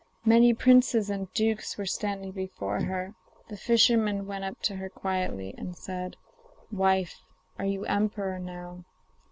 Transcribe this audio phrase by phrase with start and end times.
[0.25, 3.13] Many princes and dukes were standing before her.
[3.49, 6.15] The fisherman went up to her quietly and said:
[6.71, 7.21] 'Wife,
[7.59, 8.83] are you emperor now?